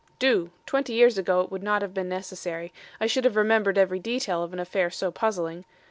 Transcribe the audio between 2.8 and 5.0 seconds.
I should have remembered every detail of an affair